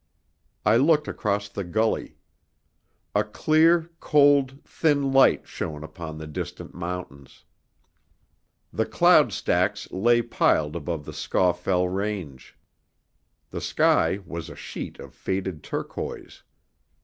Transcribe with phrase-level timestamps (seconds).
[0.65, 2.17] I looked across the gully.
[3.13, 7.43] A clear, cold, thin light shone upon the distant mountains.
[8.73, 12.57] The cloud stacks lay piled above the Scawfell range.
[13.51, 16.41] The sky was a sheet of faded turquoise.